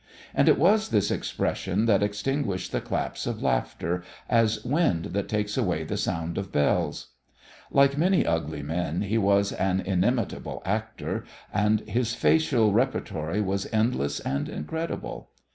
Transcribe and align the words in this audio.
And 0.33 0.49
it 0.49 0.57
was 0.57 0.89
this 0.89 1.11
expression 1.11 1.85
that 1.85 2.01
extinguished 2.01 2.71
the 2.71 2.81
claps 2.81 3.27
of 3.27 3.43
laughter 3.43 4.01
as 4.27 4.65
wind 4.65 5.05
that 5.13 5.29
takes 5.29 5.57
away 5.57 5.83
the 5.83 5.95
sound 5.95 6.39
of 6.39 6.51
bells. 6.51 7.09
Like 7.69 7.99
many 7.99 8.25
ugly 8.25 8.63
men, 8.63 9.01
he 9.03 9.19
was 9.19 9.51
an 9.51 9.79
inimitable 9.79 10.63
actor, 10.65 11.23
and 11.53 11.81
his 11.81 12.15
facial 12.15 12.71
repertory 12.73 13.41
was 13.41 13.71
endless 13.71 14.19
and 14.21 14.49
incredible. 14.49 15.29